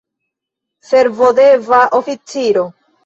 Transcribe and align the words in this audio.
Servodeva 0.87 1.81
oficiro. 1.99 2.63